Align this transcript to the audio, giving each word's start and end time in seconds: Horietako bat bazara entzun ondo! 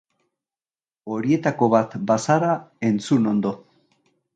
Horietako 1.17 1.69
bat 1.75 1.95
bazara 2.15 2.53
entzun 2.93 3.35
ondo! 3.37 3.59